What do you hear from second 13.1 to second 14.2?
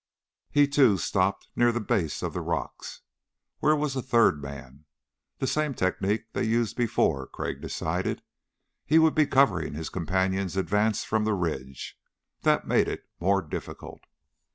more difficult.